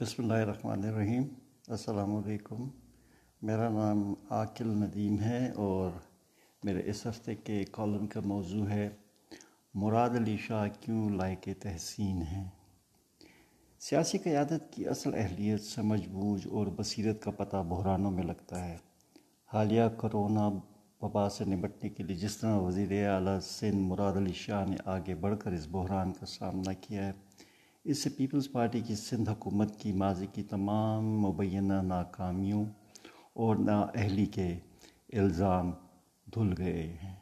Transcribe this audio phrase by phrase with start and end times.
[0.00, 1.24] بسم اللہ الرحمن الرحیم۔
[1.68, 2.68] السلام علیکم۔
[3.42, 5.90] میرا نام عاقل ندیم ہے اور
[6.64, 8.88] میرے اس ہفتے کے کالم کا موضوع ہے،
[9.74, 12.48] مراد علی شاہ کیوں لائق تحسین ہیں
[13.80, 18.76] سیاسی قیادت کی اصل اہلیت سمجھ بوجھ اور بصیرت کا پتہ بحرانوں میں لگتا ہے۔
[19.52, 20.48] حالیہ کرونا
[21.02, 25.14] وبا سے نمٹنے کے لیے جس طرح وزیر اعلیٰ سندھ مراد علی شاہ نے آگے
[25.14, 27.27] بڑھ کر اس بحران کا سامنا کیا ہے
[27.88, 32.64] اس سے پیپلز پارٹی کی سندھ حکومت کی ماضی کی تمام مبینہ ناکامیوں
[33.34, 34.58] اور نااہلی کے
[35.12, 35.72] الزام
[36.34, 37.14] دھل گئے ہیں۔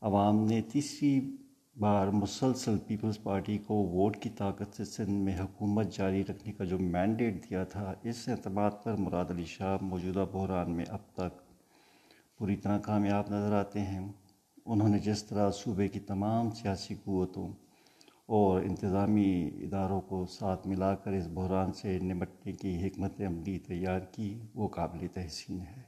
[0.00, 1.36] عوام نے تیسری
[1.76, 6.64] بار مسلسل پیپلز پارٹی کو ووٹ کی طاقت سے سندھ میں حکومت جاری رکھنے کا
[6.64, 11.42] جو مینڈیٹ دیا تھا، اس اعتماد پر مراد علی شاہ موجودہ بحران میں اب تک
[12.38, 14.12] پوری طرح کامیاب نظر آتے ہیں۔
[14.66, 17.48] انہوں نے جس طرح صوبے کی تمام سیاسی قوتوں
[18.34, 24.00] اور انتظامی اداروں کو ساتھ ملا کر اس بحران سے نمٹنے کی حکمت عملی تیار
[24.00, 25.82] کی، وہ قابل تحسین ہے۔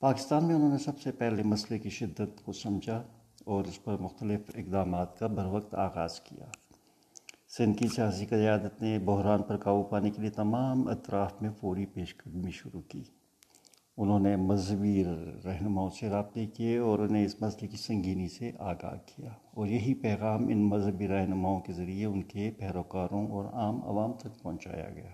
[0.00, 3.02] پاکستان میں انہوں نے سب سے پہلے مسئلے کی شدت کو سمجھا
[3.44, 6.44] اور اس پر مختلف اقدامات کا بر وقت آغاز کیا۔
[7.48, 11.86] سندھ کی سیاسی قیادت نے بحران پر قابو پانے کے لیے تمام اطراف میں فوری
[11.86, 13.02] پیش قدمی شروع کی۔
[13.96, 15.04] انہوں نے مذہبی
[15.44, 19.94] رہنماؤں سے رابطے کیے اور انہیں اس مسئلے کی سنگینی سے آگاہ کیا اور یہی
[19.94, 25.10] پیغام ان مذہبی رہنماؤں کے ذریعے ان کے پیروکاروں اور عام عوام تک پہنچایا گیا۔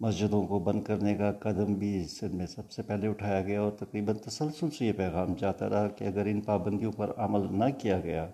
[0.00, 3.70] مسجدوں کو بند کرنے کا قدم بھی سندھ میں سب سے پہلے اٹھایا گیا اور
[3.70, 8.00] تقریباً تسلسل سے یہ پیغام جاتا رہا کہ اگر ان پابندیوں پر عمل نہ کیا
[8.00, 8.30] گیا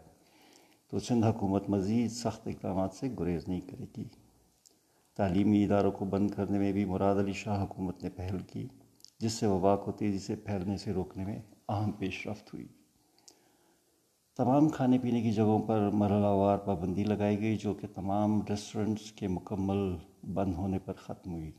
[0.90, 4.04] تو سندھ حکومت مزید سخت اقدامات سے گریز نہیں کرے گی۔
[5.16, 8.68] تعلیمی اداروں کو بند کرنے میں بھی مراد علی شاہ حکومت نے پہل کی۔
[9.18, 12.66] جس سے وبا کو تیزی سے پھیلنے سے روکنے میں اہم پیش رفت ہوئی۔
[14.36, 19.12] تمام کھانے پینے کی جگہوں پر مرحلہ وار پابندی لگائی گئی، جو کہ تمام ریسٹورنٹس
[19.12, 19.96] کے مکمل
[20.34, 21.50] بند ہونے پر ختم ہوئی۔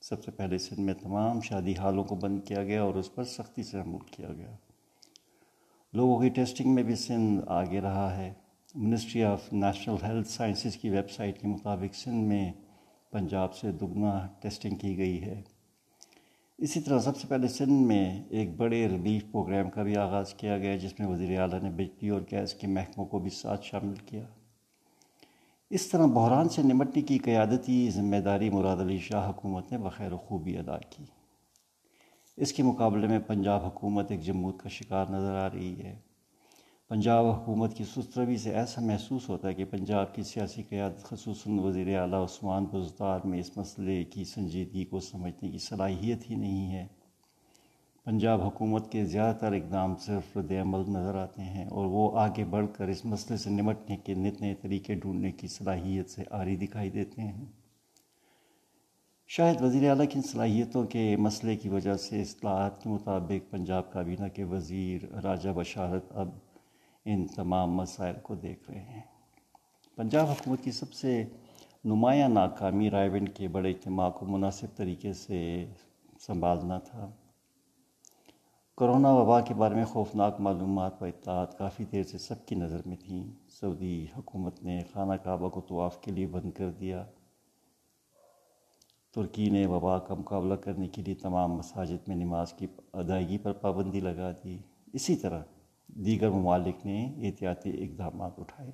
[0.00, 3.24] سب سے پہلے سندھ میں تمام شادی حالوں کو بند کیا گیا اور اس پر
[3.24, 4.56] سختی سے عمل کیا گیا۔
[5.92, 8.34] لوگوں کی ٹیسٹنگ میں بھی سندھ آگے رہا ہے۔
[8.74, 12.52] Ministry of national health sciences کی ویب سائٹ کے مطابق سندھ میں
[13.10, 15.42] پنجاب سے دگنا ٹیسٹنگ کی گئی ہے۔
[16.58, 20.58] اسی طرح سب سے پہلے سندھ میں ایک بڑے ریلیف پروگرام کا بھی آغاز کیا
[20.58, 23.94] گیا، جس میں وزیر اعلیٰ نے بجلی اور گیس کے محکموں کو بھی ساتھ شامل
[23.94, 24.24] کیا۔
[25.70, 30.12] اس طرح بحران سے نمٹنے کی قیادتی ذمہ داری مراد علی شاہ حکومت نے بخیر
[30.12, 31.04] و خوبی ادا کی۔
[32.36, 35.96] اس کے مقابلے میں پنجاب حکومت ایک جمود کا شکار نظر آ رہی ہے۔
[36.88, 41.58] پنجاب حکومت کی سستروی سے ایسا محسوس ہوتا ہے کہ پنجاب کی سیاسی قیادت خصوصاً
[41.58, 46.72] وزیر اعلیٰ عثمان بزدار میں اس مسئلے کی سنجیدگی کو سمجھنے کی صلاحیت ہی نہیں
[46.72, 46.86] ہے۔
[48.04, 52.44] پنجاب حکومت کے زیادہ تر اقدام صرف رد عمل نظر آتے ہیں اور وہ آگے
[52.44, 56.56] بڑھ کر اس مسئلے سے نمٹنے کے نت نئے طریقے ڈھونڈنے کی صلاحیت سے آری
[56.56, 57.44] دکھائی دیتے ہیں۔
[59.26, 64.28] شاید وزیر اعلیٰ کی صلاحیتوں کے مسئلے کی وجہ سے اصلاحات کے مطابق پنجاب کابینہ
[64.28, 66.28] کے وزیر راجہ بشارت اب
[67.06, 69.00] ان تمام مسائل کو دیکھ رہے ہیں۔
[69.96, 71.24] پنجاب حکومت کی سب سے
[71.84, 75.66] نمایاں ناکامی رائے ونڈ کے بڑے اجتماع کو مناسب طریقے سے
[76.20, 77.10] سنبھالنا تھا۔
[78.76, 82.80] کرونا وبا کے بارے میں خوفناک معلومات و اطلاعات کافی دیر سے سب کی نظر
[82.86, 87.04] میں تھیں۔ سعودی حکومت نے خانہ کعبہ کو طواف کے لیے بند کر دیا۔
[89.14, 93.52] ترکی نے وبا کا مقابلہ کرنے کے لیے تمام مساجد میں نماز کی ادائیگی پر
[93.52, 94.58] پابندی لگا دی۔
[94.92, 95.42] اسی طرح
[95.96, 98.70] دیگر ممالک نے احتیاطی اقدامات اٹھائے۔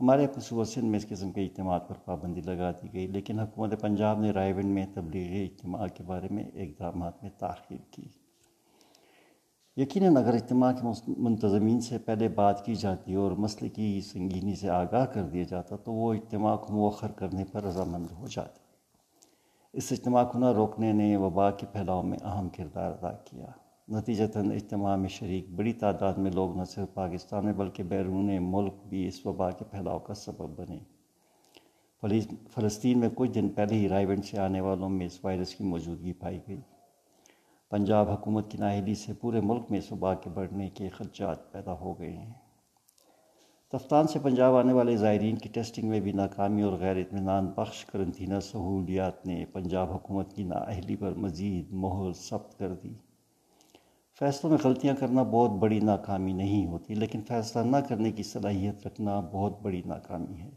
[0.00, 3.40] ہمارے اپنے صوبہ سندھ میں اس قسم کے اجتماعات پر پابندی لگا دی گئی، لیکن
[3.40, 8.08] حکومت پنجاب نے رائے ونڈ میں تبلیغی اجتماع کے بارے میں اقدامات میں تاخیر کی۔
[9.76, 14.70] یقیناً اگر اجتماع کے منتظمین سے پہلے بات کی جاتی اور مسئلے کی سنگینی سے
[14.70, 18.58] آگاہ کر دیا جاتا تو وہ اجتماع کو مؤخر کرنے پر رضامند ہو جاتے۔
[19.72, 23.46] اس اجتماع کو نہ روکنے نے وبا کے پھیلاؤ میں اہم کردار ادا کیا۔
[23.88, 28.74] نتیجتاً اجتماع میں شریک بڑی تعداد میں لوگ نہ صرف پاکستان میں بلکہ بیرون ملک
[28.88, 30.78] بھی اس وبا کے پھیلاؤ کا سبب بنے۔
[32.54, 36.12] فلسطین میں کچھ دن پہلے ہی رائے سے آنے والوں میں اس وائرس کی موجودگی
[36.12, 36.60] پائی گئی۔
[37.70, 41.72] پنجاب حکومت کی ناہلی سے پورے ملک میں اس وبا کے بڑھنے کے خدشات پیدا
[41.72, 42.32] ہو گئے ہیں۔
[43.72, 47.84] تفتان سے پنجاب آنے والے زائرین کی ٹیسٹنگ میں بھی ناکامی اور غیر اطمینان بخش
[47.84, 52.94] کرنتینہ سہولیات نے پنجاب حکومت کی نااہلی پر مزید مہر ثبت کر دی۔
[54.18, 58.86] فیصلوں میں غلطیاں کرنا بہت بڑی ناکامی نہیں ہوتی، لیکن فیصلہ نہ کرنے کی صلاحیت
[58.86, 60.50] رکھنا بہت بڑی ناکامی ہے۔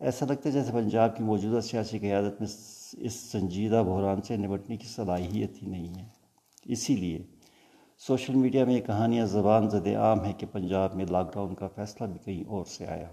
[0.00, 2.48] ایسا لگتا ہے جیسے پنجاب کی موجودہ سیاسی قیادت میں
[2.92, 6.08] اس سنجیدہ بحران سے نمٹنے کی صلاحیت ہی نہیں ہے۔
[6.64, 7.22] اسی لیے
[7.98, 11.68] سوشل میڈیا میں یہ کہانیاں زبان زد عام ہے کہ پنجاب میں لاک ڈاؤن کا
[11.68, 13.08] فیصلہ بھی کہیں اور سے آیا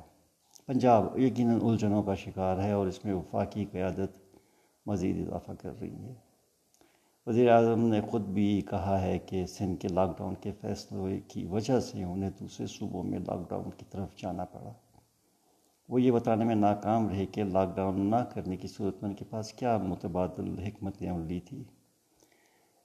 [0.66, 4.38] پنجاب یقیناً الجھنوں کا شکار ہے اور اس میں وفاقی قیادت
[4.86, 6.33] مزید اضافہ کر رہی ہے۔
[7.28, 11.46] وزیر اعظم نے خود بھی کہا ہے کہ سندھ کے لاک ڈاؤن کے فیصلے کی
[11.46, 14.74] وجہ سے انہیں دوسرے صوبوں میں لاک ڈاؤن کی طرف جانا پڑا۔
[15.90, 19.16] وہ یہ بتانے میں ناکام رہے کہ لاک ڈاؤن نہ کرنے کی صورت میں ان
[19.16, 21.64] کے پاس کیا متبادل حکمت عملی تھی۔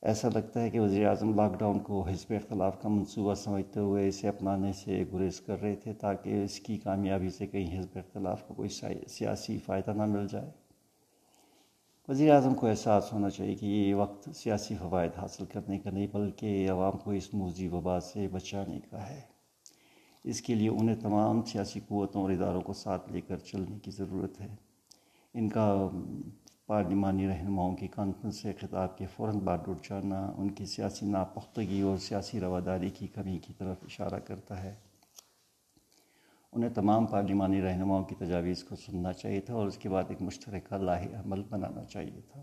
[0.03, 4.09] ایسا لگتا ہے کہ وزیر اعظم لاک ڈاؤن کو حزب اختلاف کا منصوبہ سمجھتے ہوئے
[4.09, 8.49] اسے اپنانے سے گریز کر رہے تھے تاکہ اس کی کامیابی سے کہیں حزب اختلاف
[8.49, 8.69] کو کوئی
[9.09, 10.68] سیاسی فائدہ نہ مل جائے۔
[12.09, 16.07] وزیر اعظم کو احساس ہونا چاہیے کہ یہ وقت سیاسی فوائد حاصل کرنے کا نہیں،
[16.13, 19.21] بلکہ عوام کو اس موزی وبا سے بچانے کا ہے۔
[20.25, 23.91] اس کے لیے انہیں تمام سیاسی قوتوں اور اداروں کو ساتھ لے کر چلنے کی
[23.91, 24.49] ضرورت ہے۔
[25.35, 25.89] ان کا
[26.67, 31.81] پارلیمانی رہنماؤں کی کانفرنس سے خطاب کے فوراً بعد اٹھ جانا، ان کی سیاسی ناپختگی
[31.81, 34.75] اور سیاسی رواداری کی کمی کی طرف اشارہ کرتا ہے۔
[36.53, 40.23] انہیں تمام پارلیمانی رہنماؤں کی تجاویز کو سننا چاہیے تھا اور اس کے بعد ایک
[40.23, 42.43] مشترکہ لاہ عمل بنانا چاہیے تھا۔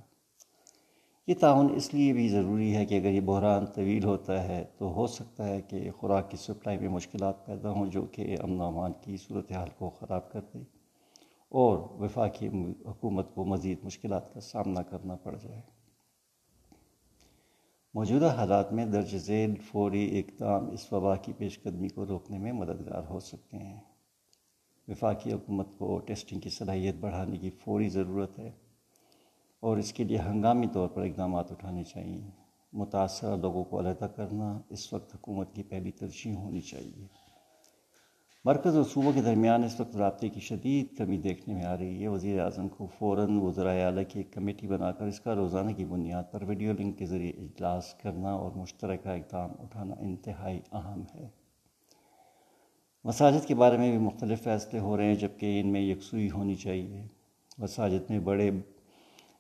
[1.28, 4.94] یہ تعاون اس لیے بھی ضروری ہے کہ اگر یہ بحران طویل ہوتا ہے تو
[4.94, 8.64] ہو سکتا ہے کہ خوراک کی سپلائی میں مشکلات پیدا ہوں جو کہ امن و
[8.64, 10.60] امان کی صورتحال کو خراب کر دے
[11.50, 12.48] اور وفاقی
[12.86, 15.62] حکومت کو مزید مشکلات کا سامنا کرنا پڑ جائے۔
[17.94, 22.52] موجودہ حالات میں درج ذیل فوری اقدام اس وبا کی پیش قدمی کو روکنے میں
[22.52, 23.95] مددگار ہو سکتے ہیں۔
[24.88, 28.52] وفاقی حکومت کو ٹیسٹنگ کی صلاحیت بڑھانے کی فوری ضرورت ہے
[29.60, 32.30] اور اس کے لیے ہنگامی طور پر اقدامات اٹھانے چاہیے۔
[32.74, 37.08] متاثرہ لوگوں کو علیحدہ کرنا اس وقت حکومت کی پہلی ترجیح ہونی چاہیے۔
[38.46, 42.04] مرکز اور صوبوں کے درمیان اس وقت رابطے کی شدید کمی دیکھنے میں آ رہی
[42.04, 45.72] ہے۔ وزیر اعظم کو فوراً وزرائے اعلیٰ کی ایک کمیٹی بنا کر اس کا روزانہ
[45.72, 51.04] کی بنیاد پر ویڈیو لنک کے ذریعے اجلاس کرنا اور مشترکہ اقدام اٹھانا انتہائی اہم
[51.16, 51.45] ہے۔
[53.06, 56.56] مساجد کے بارے میں بھی مختلف فیصلے ہو رہے ہیں، جبکہ ان میں یکسوئی ہونی
[56.56, 57.08] چاہیے۔
[57.58, 58.52] مساجد میں بڑے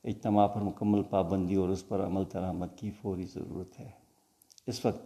[0.03, 3.89] اجتماع پر مکمل پابندی اور اس پر عمل درآمد کی فوری ضرورت ہے۔
[4.67, 5.01] اس وقت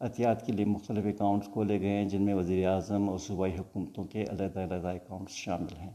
[0.00, 4.04] احتیاط کے لیے مختلف اکاؤنٹس کھولے گئے ہیں، جن میں وزیر اعظم اور صوبائی حکومتوں
[4.04, 5.90] کے علیحدہ علیحدہ اکاؤنٹس شامل ہیں۔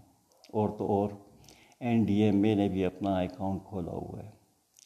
[0.51, 1.09] اور تو اور،
[1.79, 4.36] این ڈی ایم اے نے بھی اپنا اکاؤنٹ کھولا ہوا ہے۔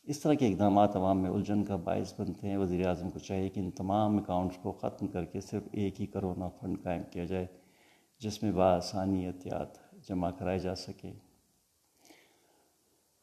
[0.04, 3.50] اس طرح کے اقدامات عوام میں الجھن کا باعث بنتے ہیں۔ وزیر اعظم کو چاہیے
[3.50, 7.26] کہ ان تمام اکاؤنٹس کو ختم کر کے صرف ایک ہی کرونا فنڈ قائم کیا
[7.26, 7.46] جائے،
[8.20, 9.78] جس میں بآسانی احتیاط
[10.10, 11.12] جمع کرائے جا سکے۔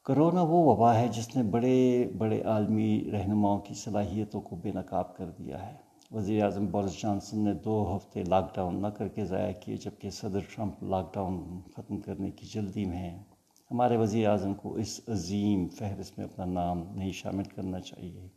[0.03, 5.17] کرونا وہ وبا ہے جس نے بڑے بڑے عالمی رہنماؤں کی صلاحیتوں کو بے نقاب
[5.17, 5.75] کر دیا ہے۔
[6.11, 10.09] وزیر اعظم بورس جانسن نے دو ہفتے لاک ڈاؤن نہ کر کے ضائع کیے، جبکہ
[10.09, 13.23] صدر ٹرمپ لاک ڈاؤن ختم کرنے کی جلدی میں ہیں۔
[13.71, 18.27] ہمارے وزیر اعظم کو اس عظیم فہرست میں اپنا نام نہیں شامل کرنا چاہیے۔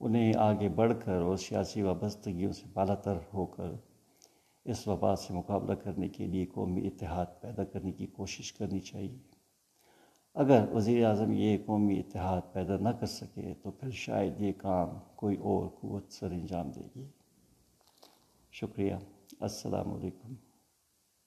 [0.00, 3.70] انہیں آگے بڑھ کر اور سیاسی وابستگیوں سے بالا تر ہو کر
[4.64, 9.18] اس وبا سے مقابلہ کرنے کے لیے قومی اتحاد پیدا کرنے کی کوشش کرنی چاہیے۔
[10.34, 14.88] اگر وزیر اعظم یہ قومی اتحاد پیدا نہ کر سکے تو پھر شاید یہ کام
[15.16, 17.06] کوئی اور قوت سر انجام دے گی۔
[18.52, 18.94] شکریہ۔
[19.40, 20.47] السلام علیکم۔